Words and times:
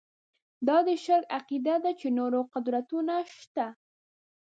دا 0.67 0.77
د 0.87 0.89
شرک 1.05 1.25
عقیده 1.37 1.75
ده 1.83 1.91
چې 1.99 2.07
نور 2.17 2.33
قدرتونه 2.53 3.15
شته. 3.37 3.65